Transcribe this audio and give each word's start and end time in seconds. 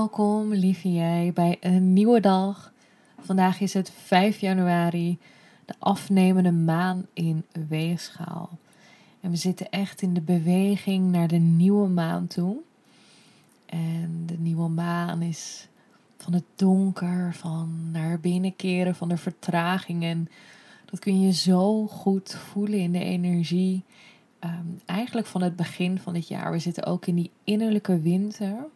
Welkom, 0.00 0.52
lieve 0.52 0.92
jij, 0.92 1.32
bij 1.34 1.56
een 1.60 1.92
nieuwe 1.92 2.20
dag. 2.20 2.72
Vandaag 3.18 3.60
is 3.60 3.74
het 3.74 3.90
5 3.90 4.40
januari, 4.40 5.18
de 5.64 5.74
afnemende 5.78 6.52
maan 6.52 7.06
in 7.12 7.44
weegschaal. 7.68 8.58
En 9.20 9.30
we 9.30 9.36
zitten 9.36 9.70
echt 9.70 10.02
in 10.02 10.14
de 10.14 10.20
beweging 10.20 11.10
naar 11.10 11.28
de 11.28 11.36
nieuwe 11.36 11.88
maan 11.88 12.26
toe. 12.26 12.56
En 13.66 14.22
de 14.26 14.38
nieuwe 14.38 14.68
maan 14.68 15.22
is 15.22 15.68
van 16.16 16.32
het 16.32 16.44
donker, 16.54 17.34
van 17.34 17.90
naar 17.90 18.20
binnen 18.20 18.56
keren, 18.56 18.94
van 18.94 19.08
de 19.08 19.16
vertraging. 19.16 20.02
En 20.02 20.28
dat 20.84 20.98
kun 20.98 21.20
je 21.20 21.32
zo 21.32 21.86
goed 21.86 22.34
voelen 22.34 22.78
in 22.78 22.92
de 22.92 23.04
energie. 23.04 23.84
Ehm, 24.38 24.66
eigenlijk 24.86 25.26
van 25.26 25.42
het 25.42 25.56
begin 25.56 25.98
van 25.98 26.12
dit 26.12 26.28
jaar. 26.28 26.52
We 26.52 26.58
zitten 26.58 26.84
ook 26.84 27.06
in 27.06 27.14
die 27.14 27.30
innerlijke 27.44 28.00
winter. 28.00 28.66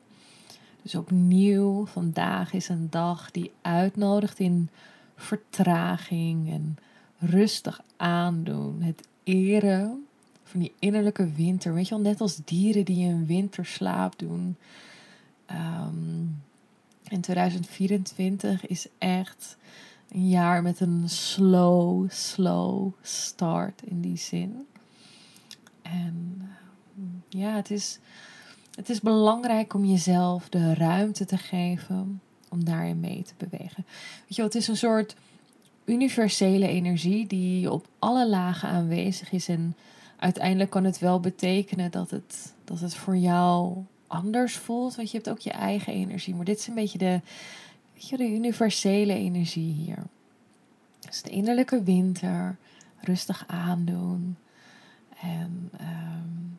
Dus 0.84 0.94
opnieuw, 0.94 1.86
vandaag 1.86 2.52
is 2.52 2.68
een 2.68 2.90
dag 2.90 3.30
die 3.30 3.52
uitnodigt 3.62 4.38
in 4.38 4.68
vertraging 5.16 6.50
en 6.50 6.76
rustig 7.18 7.82
aandoen. 7.96 8.82
Het 8.82 9.08
eren 9.22 10.06
van 10.42 10.60
die 10.60 10.72
innerlijke 10.78 11.32
winter. 11.32 11.74
Weet 11.74 11.88
je 11.88 11.94
wel, 11.94 12.04
net 12.04 12.20
als 12.20 12.36
dieren 12.44 12.84
die 12.84 13.08
een 13.08 13.26
winterslaap 13.26 14.18
doen. 14.18 14.56
Um, 15.50 16.42
en 17.04 17.20
2024 17.20 18.66
is 18.66 18.86
echt 18.98 19.56
een 20.10 20.28
jaar 20.28 20.62
met 20.62 20.80
een 20.80 21.08
slow, 21.08 22.10
slow 22.10 22.92
start 23.02 23.82
in 23.82 24.00
die 24.00 24.16
zin. 24.16 24.66
En 25.82 26.48
ja, 27.28 27.54
het 27.54 27.70
is 27.70 27.98
het 28.74 28.88
is 28.88 29.00
belangrijk 29.00 29.74
om 29.74 29.84
jezelf 29.84 30.48
de 30.48 30.74
ruimte 30.74 31.24
te 31.24 31.38
geven 31.38 32.20
om 32.48 32.64
daarin 32.64 33.00
mee 33.00 33.22
te 33.22 33.34
bewegen. 33.48 33.84
Weet 34.20 34.36
je 34.36 34.42
het 34.42 34.54
is 34.54 34.68
een 34.68 34.76
soort 34.76 35.16
universele 35.84 36.68
energie 36.68 37.26
die 37.26 37.72
op 37.72 37.86
alle 37.98 38.28
lagen 38.28 38.68
aanwezig 38.68 39.32
is. 39.32 39.48
En 39.48 39.76
uiteindelijk 40.16 40.70
kan 40.70 40.84
het 40.84 40.98
wel 40.98 41.20
betekenen 41.20 41.90
dat 41.90 42.10
het, 42.10 42.54
dat 42.64 42.80
het 42.80 42.94
voor 42.94 43.16
jou 43.16 43.84
anders 44.06 44.56
voelt. 44.56 44.94
Want 44.94 45.10
je 45.10 45.16
hebt 45.16 45.30
ook 45.30 45.38
je 45.38 45.50
eigen 45.50 45.92
energie. 45.92 46.34
Maar 46.34 46.44
dit 46.44 46.58
is 46.58 46.66
een 46.66 46.74
beetje 46.74 46.98
de, 46.98 47.20
weet 47.94 48.08
je, 48.08 48.16
de 48.16 48.30
universele 48.30 49.14
energie 49.14 49.72
hier. 49.72 50.02
Dus 51.00 51.22
de 51.22 51.30
innerlijke 51.30 51.82
winter, 51.82 52.56
rustig 53.00 53.44
aandoen. 53.46 54.36
En 55.20 55.70
um, 55.80 56.58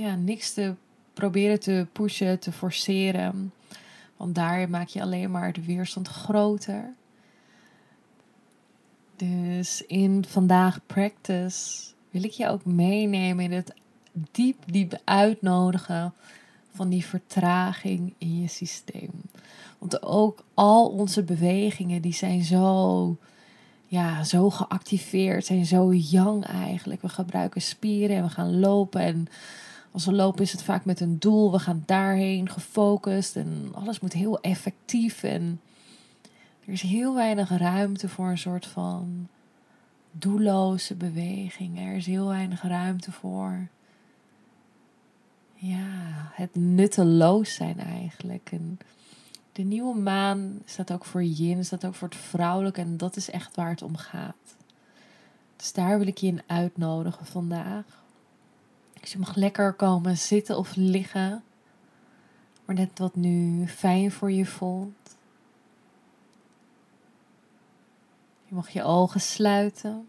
ja, 0.00 0.14
niks 0.14 0.52
te 0.52 0.74
proberen 1.14 1.60
te 1.60 1.86
pushen, 1.92 2.38
te 2.38 2.52
forceren. 2.52 3.52
Want 4.16 4.34
daar 4.34 4.70
maak 4.70 4.88
je 4.88 5.02
alleen 5.02 5.30
maar 5.30 5.52
de 5.52 5.64
weerstand 5.64 6.08
groter. 6.08 6.92
Dus 9.16 9.82
in 9.86 10.24
vandaag 10.28 10.80
practice 10.86 11.92
wil 12.10 12.24
ik 12.24 12.30
je 12.30 12.48
ook 12.48 12.64
meenemen 12.64 13.44
in 13.44 13.52
het 13.52 13.74
diep, 14.30 14.56
diep 14.66 15.00
uitnodigen 15.04 16.12
van 16.74 16.88
die 16.88 17.06
vertraging 17.06 18.14
in 18.18 18.40
je 18.40 18.48
systeem. 18.48 19.10
Want 19.78 20.02
ook 20.02 20.44
al 20.54 20.88
onze 20.88 21.22
bewegingen 21.22 22.02
die 22.02 22.14
zijn 22.14 22.44
zo, 22.44 23.16
ja, 23.86 24.24
zo 24.24 24.50
geactiveerd, 24.50 25.44
zijn 25.44 25.66
zo 25.66 25.92
young 25.92 26.44
eigenlijk. 26.44 27.02
We 27.02 27.08
gebruiken 27.08 27.62
spieren 27.62 28.16
en 28.16 28.22
we 28.22 28.30
gaan 28.30 28.58
lopen 28.58 29.00
en 29.00 29.28
als 29.94 30.04
we 30.04 30.12
lopen 30.12 30.42
is 30.42 30.52
het 30.52 30.62
vaak 30.62 30.84
met 30.84 31.00
een 31.00 31.18
doel. 31.18 31.52
We 31.52 31.58
gaan 31.58 31.82
daarheen 31.86 32.48
gefocust 32.48 33.36
en 33.36 33.68
alles 33.72 34.00
moet 34.00 34.12
heel 34.12 34.40
effectief. 34.40 35.22
En 35.22 35.60
er 36.66 36.72
is 36.72 36.82
heel 36.82 37.14
weinig 37.14 37.58
ruimte 37.58 38.08
voor 38.08 38.28
een 38.28 38.38
soort 38.38 38.66
van 38.66 39.28
doelloze 40.10 40.94
beweging. 40.94 41.78
Er 41.78 41.96
is 41.96 42.06
heel 42.06 42.26
weinig 42.26 42.62
ruimte 42.62 43.12
voor 43.12 43.68
ja, 45.54 46.30
het 46.32 46.54
nutteloos 46.54 47.54
zijn 47.54 47.78
eigenlijk. 47.78 48.48
En 48.52 48.78
de 49.52 49.62
nieuwe 49.62 49.98
maan 49.98 50.62
staat 50.64 50.92
ook 50.92 51.04
voor 51.04 51.22
yin, 51.24 51.64
staat 51.64 51.84
ook 51.84 51.94
voor 51.94 52.08
het 52.08 52.16
vrouwelijk 52.16 52.78
en 52.78 52.96
dat 52.96 53.16
is 53.16 53.30
echt 53.30 53.56
waar 53.56 53.70
het 53.70 53.82
om 53.82 53.96
gaat. 53.96 54.56
Dus 55.56 55.72
daar 55.72 55.98
wil 55.98 56.06
ik 56.06 56.18
je 56.18 56.26
in 56.26 56.42
uitnodigen 56.46 57.26
vandaag. 57.26 58.03
Je 59.10 59.18
mag 59.18 59.34
lekker 59.34 59.72
komen 59.72 60.18
zitten 60.18 60.58
of 60.58 60.76
liggen. 60.76 61.42
Maar 62.64 62.74
net 62.74 62.98
wat 62.98 63.14
nu 63.14 63.66
fijn 63.68 64.12
voor 64.12 64.32
je 64.32 64.46
voelt. 64.46 65.16
Je 68.44 68.54
mag 68.54 68.70
je 68.70 68.82
ogen 68.82 69.20
sluiten. 69.20 70.08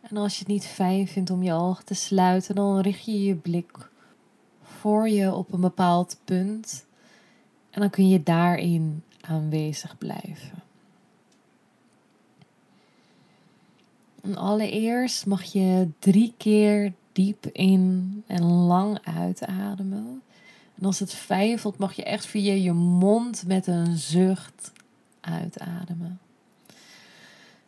En 0.00 0.16
als 0.16 0.32
je 0.32 0.38
het 0.38 0.48
niet 0.48 0.66
fijn 0.66 1.08
vindt 1.08 1.30
om 1.30 1.42
je 1.42 1.52
ogen 1.52 1.84
te 1.84 1.94
sluiten, 1.94 2.54
dan 2.54 2.80
richt 2.80 3.04
je 3.04 3.22
je 3.22 3.34
blik 3.34 3.90
voor 4.62 5.08
je 5.08 5.34
op 5.34 5.52
een 5.52 5.60
bepaald 5.60 6.18
punt. 6.24 6.86
En 7.70 7.80
dan 7.80 7.90
kun 7.90 8.08
je 8.08 8.22
daarin 8.22 9.02
aanwezig 9.20 9.98
blijven. 9.98 10.65
Allereerst 14.34 15.26
mag 15.26 15.42
je 15.42 15.88
drie 15.98 16.34
keer 16.36 16.92
diep 17.12 17.46
in 17.46 18.22
en 18.26 18.42
lang 18.44 18.98
uitademen. 19.04 20.22
En 20.74 20.86
als 20.86 20.98
het 20.98 21.14
fijn 21.14 21.58
voelt, 21.58 21.78
mag 21.78 21.92
je 21.92 22.04
echt 22.04 22.26
via 22.26 22.52
je 22.52 22.72
mond 22.72 23.46
met 23.46 23.66
een 23.66 23.96
zucht 23.96 24.72
uitademen. 25.20 26.20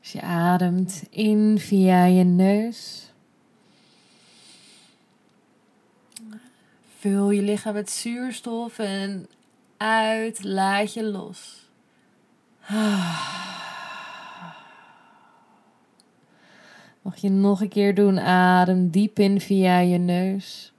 Dus 0.01 0.13
je 0.13 0.21
ademt 0.21 1.03
in 1.11 1.59
via 1.59 2.05
je 2.05 2.25
neus. 2.25 3.13
Vul 6.99 7.31
je 7.31 7.43
lichaam 7.43 7.75
met 7.75 7.91
zuurstof 7.91 8.79
en 8.79 9.29
uit 9.77 10.45
laat 10.45 10.93
je 10.93 11.05
los. 11.05 11.69
Ah. 12.67 13.48
Mag 17.03 17.17
je 17.17 17.29
nog 17.29 17.61
een 17.61 17.69
keer 17.69 17.95
doen. 17.95 18.21
Adem 18.21 18.91
diep 18.91 19.19
in 19.19 19.41
via 19.41 19.79
je 19.79 19.99
neus. 19.99 20.73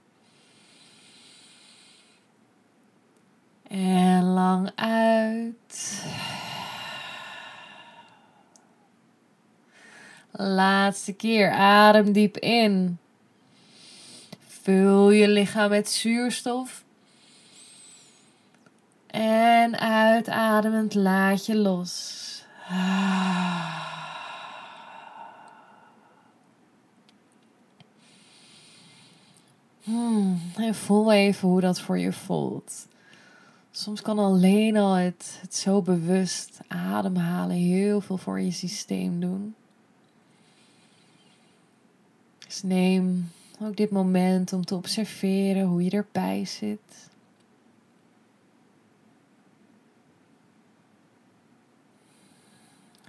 En 3.68 4.22
lang 4.24 4.70
uit. 4.74 6.04
Laatste 10.30 11.12
keer. 11.12 11.50
Adem 11.50 12.12
diep 12.12 12.36
in. 12.36 12.98
Vul 14.46 15.10
je 15.10 15.28
lichaam 15.28 15.70
met 15.70 15.90
zuurstof. 15.90 16.84
En 19.06 19.78
uitademend 19.78 20.94
laat 20.94 21.46
je 21.46 21.56
los. 21.56 22.44
Ah. 22.68 23.89
Hmm, 29.90 30.40
en 30.56 30.74
voel 30.74 31.12
even 31.12 31.48
hoe 31.48 31.60
dat 31.60 31.80
voor 31.80 31.98
je 31.98 32.12
voelt. 32.12 32.86
Soms 33.70 34.02
kan 34.02 34.18
alleen 34.18 34.76
al 34.76 34.92
het, 34.92 35.38
het 35.40 35.54
zo 35.54 35.82
bewust 35.82 36.58
ademhalen 36.68 37.56
heel 37.56 38.00
veel 38.00 38.16
voor 38.16 38.40
je 38.40 38.50
systeem 38.50 39.20
doen. 39.20 39.54
Dus 42.38 42.62
neem 42.62 43.30
ook 43.60 43.76
dit 43.76 43.90
moment 43.90 44.52
om 44.52 44.64
te 44.64 44.74
observeren 44.74 45.66
hoe 45.66 45.84
je 45.84 45.90
erbij 45.90 46.44
zit. 46.44 47.10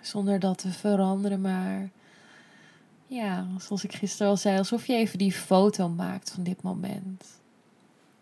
Zonder 0.02 0.40
dat 0.40 0.58
te 0.58 0.72
veranderen, 0.72 1.42
maar 1.42 1.90
ja, 3.12 3.48
zoals 3.60 3.84
ik 3.84 3.94
gisteren 3.94 4.32
al 4.32 4.38
zei, 4.38 4.58
alsof 4.58 4.88
je 4.88 4.94
even 4.94 5.18
die 5.18 5.32
foto 5.32 5.90
maakt 5.90 6.32
van 6.32 6.44
dit 6.44 6.62
moment. 6.62 7.26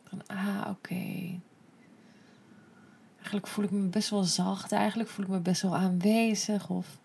Van, 0.04 0.22
ah, 0.28 0.68
oké. 0.70 1.40
eigenlijk 3.16 3.48
voel 3.48 3.66
ik 3.66 3.72
me 3.72 3.88
best 3.88 4.10
wel 4.10 4.24
zacht. 4.24 4.72
Eigenlijk 4.72 5.10
voel 5.10 5.26
ik 5.26 5.32
me 5.32 5.40
best 5.40 5.62
wel 5.62 5.76
aanwezig. 5.76 6.70
Of, 6.70 6.98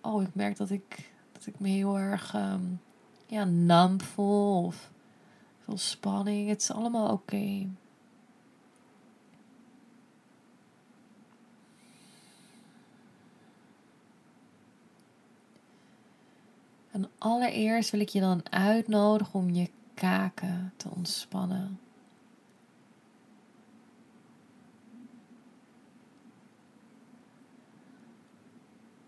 oh, 0.00 0.22
ik 0.22 0.34
merk 0.34 0.56
dat 0.56 0.70
ik, 0.70 1.10
dat 1.32 1.46
ik 1.46 1.58
me 1.58 1.68
heel 1.68 1.98
erg 1.98 2.34
um, 2.34 2.80
ja, 3.26 3.44
nam 3.44 4.00
voel. 4.00 4.64
Of 4.64 4.90
veel 5.58 5.78
spanning. 5.78 6.48
Het 6.48 6.60
is 6.60 6.70
allemaal 6.70 7.12
oké. 7.12 7.66
En 16.94 17.10
allereerst 17.18 17.90
wil 17.90 18.00
ik 18.00 18.08
je 18.08 18.20
dan 18.20 18.50
uitnodigen 18.50 19.34
om 19.34 19.50
je 19.50 19.70
kaken 19.94 20.72
te 20.76 20.88
ontspannen. 20.90 21.80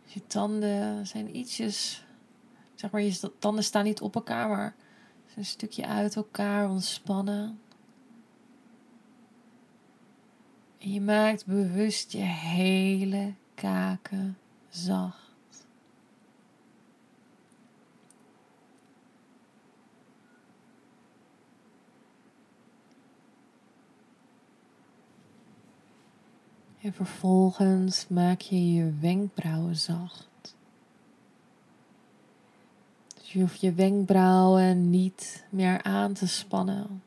Je 0.05 0.27
tanden 0.27 1.06
zijn 1.06 1.37
ietsjes, 1.37 2.05
zeg 2.75 2.91
maar, 2.91 3.03
je 3.03 3.33
tanden 3.38 3.65
staan 3.65 3.85
niet 3.85 4.00
op 4.00 4.15
elkaar, 4.15 4.49
maar 4.49 4.75
een 5.37 5.44
stukje 5.44 5.87
uit 5.87 6.17
elkaar 6.17 6.71
ontspannen. 6.71 7.61
En 10.79 10.93
je 10.93 11.00
maakt 11.00 11.47
bewust 11.47 12.12
je 12.12 12.19
hele 12.19 13.35
kaken 13.55 14.39
zacht. 14.69 15.25
En 26.87 26.93
vervolgens 26.93 28.09
maak 28.09 28.41
je 28.41 28.73
je 28.73 28.94
wenkbrauwen 29.00 29.77
zacht. 29.77 30.56
Dus 33.19 33.33
je 33.33 33.41
hoeft 33.41 33.61
je 33.61 33.73
wenkbrauwen 33.73 34.91
niet 34.91 35.44
meer 35.50 35.83
aan 35.83 36.12
te 36.12 36.27
spannen. 36.27 37.03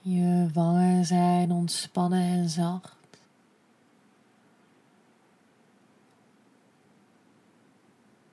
Je 0.00 0.48
wangen 0.52 1.04
zijn 1.04 1.52
ontspannen 1.52 2.22
en 2.22 2.48
zacht. 2.48 2.96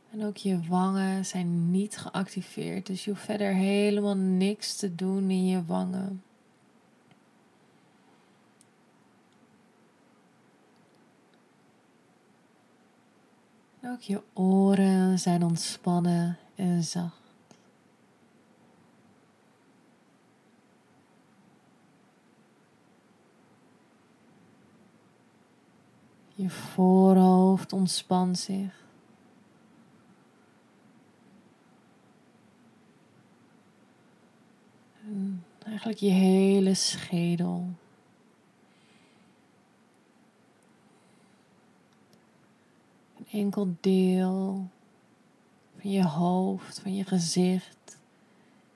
En 0.10 0.14
ook 0.26 0.38
je 0.38 0.60
wangen 0.70 1.26
zijn 1.26 1.72
niet 1.72 1.98
geactiveerd, 1.98 2.86
dus 2.86 3.04
je 3.04 3.12
hoeft 3.12 3.24
verder 3.24 3.54
helemaal 3.54 4.16
niks 4.16 4.76
te 4.76 4.96
doen 4.96 5.30
in 5.30 5.46
je 5.46 5.66
wangen. 5.66 6.24
ook 13.96 14.02
je 14.02 14.22
oren 14.34 15.20
zijn 15.20 15.44
ontspannen 15.44 16.38
en 16.56 16.84
zacht. 16.84 17.24
Je 26.36 26.50
voorhoofd 26.50 27.74
ontspant 27.74 28.40
zich. 28.40 28.85
Eigenlijk 35.76 36.00
je 36.00 36.10
hele 36.10 36.74
schedel. 36.74 37.70
Een 43.18 43.28
enkel 43.32 43.76
deel 43.82 44.70
van 45.80 45.92
je 45.92 46.04
hoofd, 46.04 46.80
van 46.80 46.96
je 46.96 47.04
gezicht 47.04 47.98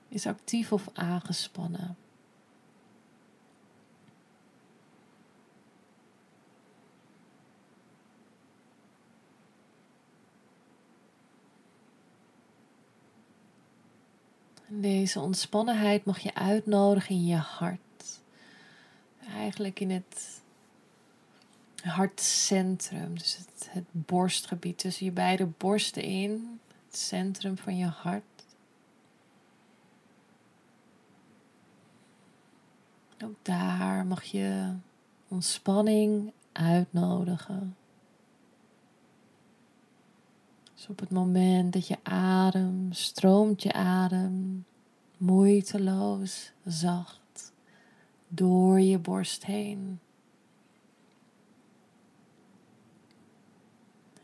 is 0.08 0.26
actief 0.26 0.72
of 0.72 0.88
aangespannen. 0.92 1.96
Deze 14.72 15.20
ontspannenheid 15.20 16.04
mag 16.04 16.18
je 16.18 16.34
uitnodigen 16.34 17.14
in 17.14 17.26
je 17.26 17.36
hart. 17.36 18.20
Eigenlijk 19.34 19.80
in 19.80 19.90
het 19.90 20.42
hartcentrum, 21.82 23.18
dus 23.18 23.38
het, 23.70 23.84
borstgebied 23.90 24.78
tussen 24.78 25.04
je 25.04 25.12
beide 25.12 25.46
borsten 25.46 26.02
in, 26.02 26.60
het 26.86 26.98
centrum 26.98 27.56
van 27.56 27.76
je 27.76 27.86
hart. 27.86 28.22
Ook 33.24 33.36
daar 33.42 34.06
mag 34.06 34.24
je 34.24 34.74
ontspanning 35.28 36.32
uitnodigen. 36.52 37.76
Dus 40.80 40.88
op 40.88 40.98
het 40.98 41.10
moment 41.10 41.72
dat 41.72 41.86
je 41.86 41.96
adem, 42.02 42.88
stroomt 42.90 43.62
je 43.62 43.72
adem 43.72 44.64
moeiteloos, 45.16 46.52
zacht 46.64 47.52
door 48.28 48.80
je 48.80 48.98
borst 48.98 49.44
heen. 49.44 50.00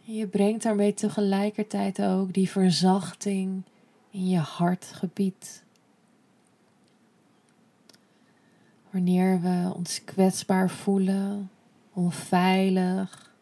Je 0.00 0.26
brengt 0.26 0.62
daarmee 0.62 0.94
tegelijkertijd 0.94 2.02
ook 2.02 2.32
die 2.32 2.50
verzachting 2.50 3.62
in 4.10 4.28
je 4.28 4.38
hartgebied. 4.38 5.64
Wanneer 8.90 9.40
we 9.40 9.72
ons 9.74 10.04
kwetsbaar 10.04 10.70
voelen, 10.70 11.50
onveilig, 11.92 13.34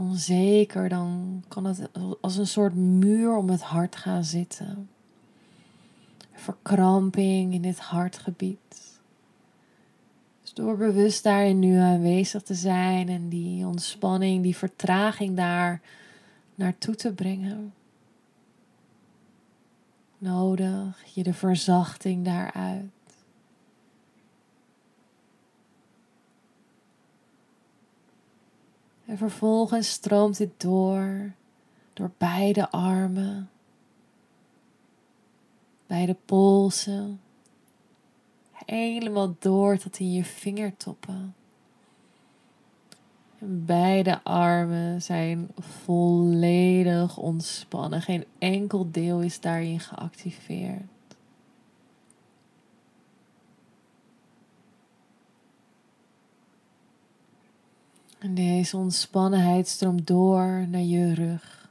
onzeker, 0.00 0.88
dan 0.88 1.42
kan 1.48 1.64
het 1.64 1.88
als 2.20 2.36
een 2.36 2.46
soort 2.46 2.74
muur 2.74 3.36
om 3.36 3.50
het 3.50 3.62
hart 3.62 3.96
gaan 3.96 4.24
zitten. 4.24 4.88
Verkramping 6.32 7.52
in 7.52 7.62
dit 7.62 7.78
hartgebied. 7.78 8.98
Dus 10.40 10.52
door 10.54 10.76
bewust 10.76 11.22
daarin 11.22 11.58
nu 11.58 11.76
aanwezig 11.76 12.42
te 12.42 12.54
zijn 12.54 13.08
en 13.08 13.28
die 13.28 13.66
ontspanning, 13.66 14.42
die 14.42 14.56
vertraging 14.56 15.36
daar 15.36 15.80
naartoe 16.54 16.94
te 16.94 17.12
brengen. 17.12 17.74
Nodig 20.18 21.04
je 21.14 21.22
de 21.22 21.34
verzachting 21.34 22.24
daaruit. 22.24 22.99
En 29.10 29.18
vervolgens 29.18 29.90
stroomt 29.90 30.36
dit 30.36 30.50
door, 30.56 31.32
door 31.92 32.10
beide 32.18 32.70
armen, 32.70 33.50
beide 35.86 36.16
polsen, 36.24 37.20
helemaal 38.66 39.34
door 39.38 39.76
tot 39.76 39.98
in 39.98 40.12
je 40.12 40.24
vingertoppen. 40.24 41.34
En 43.38 43.64
beide 43.64 44.22
armen 44.22 45.02
zijn 45.02 45.48
volledig 45.58 47.16
ontspannen. 47.16 48.02
Geen 48.02 48.24
enkel 48.38 48.90
deel 48.90 49.20
is 49.20 49.40
daarin 49.40 49.80
geactiveerd. 49.80 50.82
En 58.20 58.34
deze 58.34 58.76
ontspannenheid 58.76 59.68
stroomt 59.68 60.06
door 60.06 60.66
naar 60.68 60.80
je 60.80 61.14
rug. 61.14 61.70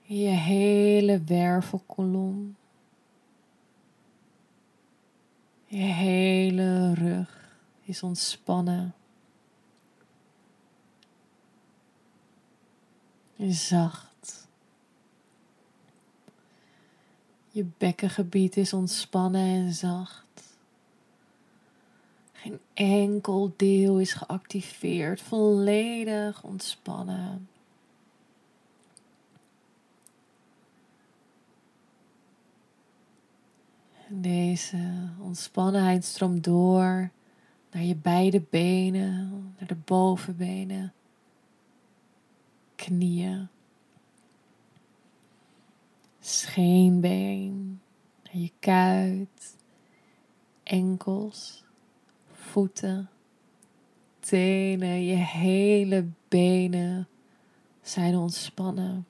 Je 0.00 0.28
hele 0.28 1.22
wervelkolom. 1.22 2.56
Je 5.66 5.76
hele 5.76 6.94
rug 6.94 7.58
is 7.82 8.02
ontspannen. 8.02 8.94
Zacht. 13.48 14.48
Je 17.48 17.66
bekkengebied 17.78 18.56
is 18.56 18.72
ontspannen 18.72 19.42
en 19.42 19.72
zacht. 19.72 20.27
Geen 22.40 22.60
enkel 22.74 23.52
deel 23.56 23.98
is 23.98 24.12
geactiveerd, 24.12 25.20
volledig 25.20 26.42
ontspannen. 26.42 27.48
Deze 34.08 35.08
ontspannenheid 35.20 36.04
stroomt 36.04 36.44
door 36.44 37.10
naar 37.70 37.82
je 37.82 37.96
beide 37.96 38.40
benen, 38.50 39.54
naar 39.58 39.68
de 39.68 39.76
bovenbenen, 39.84 40.92
knieën, 42.74 43.48
scheenbeen, 46.20 47.80
naar 48.22 48.36
je 48.36 48.52
kuit, 48.58 49.56
enkels 50.62 51.66
voeten, 52.50 53.10
tenen, 54.20 55.04
je 55.04 55.16
hele 55.16 56.06
benen 56.28 57.08
zijn 57.82 58.16
ontspannen. 58.16 59.06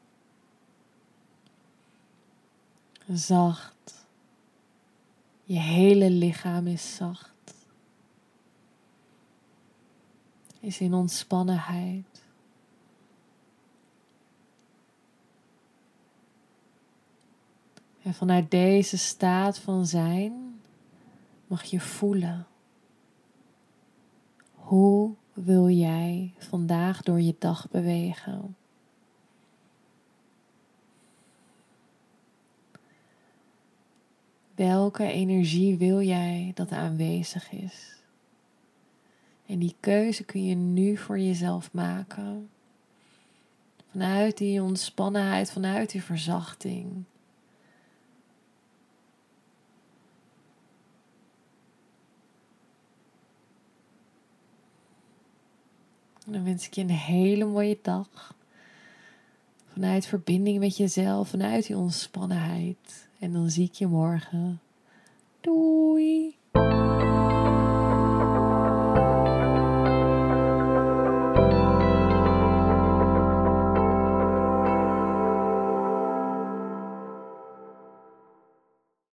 Zacht. 3.09 4.07
Je 5.45 5.59
hele 5.59 6.11
lichaam 6.11 6.67
is 6.67 6.95
zacht. 6.95 7.55
Is 10.61 10.81
in 10.81 10.95
ontspannenheid. 10.95 12.23
En 18.03 18.15
vanuit 18.15 18.51
deze 18.51 18.99
staat 18.99 19.59
van 19.59 19.87
zijn 19.87 20.61
mag 21.47 21.65
je 21.65 21.81
voelen. 21.81 22.47
Hoe 24.69 25.15
wil 25.33 25.69
jij 25.69 26.33
vandaag 26.39 27.03
door 27.03 27.21
je 27.21 27.35
dag 27.39 27.69
bewegen? 27.71 28.57
Welke 34.55 35.05
energie 35.05 35.77
wil 35.77 36.03
jij 36.03 36.53
dat 36.55 36.71
aanwezig 36.71 37.53
is? 37.53 37.97
En 39.47 39.59
die 39.59 39.77
keuze 39.81 40.25
kun 40.25 40.45
je 40.45 40.55
nu 40.55 40.97
voor 40.97 41.19
jezelf 41.19 41.73
maken. 41.73 42.51
Vanuit 43.91 44.39
die 44.39 44.63
ontspannenheid, 44.63 45.51
vanuit 45.51 45.91
die 45.91 46.03
verzachting. 46.03 47.05
Dan 56.33 56.45
wens 56.45 56.67
ik 56.67 56.75
je 56.75 56.81
een 56.81 56.91
hele 56.91 57.45
mooie 57.45 57.79
dag. 57.83 58.35
Vanuit 59.73 60.07
verbinding 60.07 60.59
met 60.59 60.77
jezelf, 60.77 61.29
vanuit 61.29 61.67
die 61.67 61.77
ontspannenheid. 61.77 63.09
En 63.19 63.33
dan 63.33 63.51
zie 63.51 63.65
ik 63.65 63.75
je 63.75 63.87
morgen. 63.87 64.61
Doei! 65.41 66.37